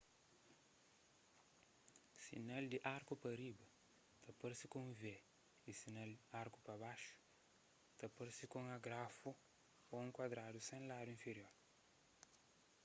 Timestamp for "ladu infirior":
10.89-11.53